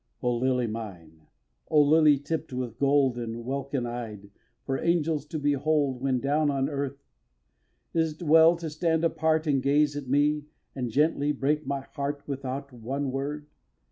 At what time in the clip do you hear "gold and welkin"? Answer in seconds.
2.79-3.85